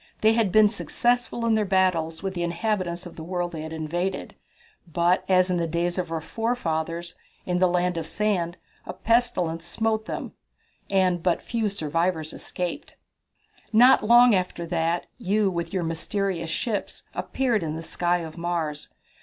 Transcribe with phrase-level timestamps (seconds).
[0.21, 3.71] They had been successful in their battles with the inhabitants of the world they had
[3.71, 4.33] invaded,
[4.91, 7.13] but as in the days of our forefathers,
[7.45, 10.31] in the Land of Sand, a pestilence smote them,
[10.89, 12.95] and but few survivors escaped."
[13.71, 18.89] "Not long after that, you, with your mysterious ships, appeared in the sky of Mars.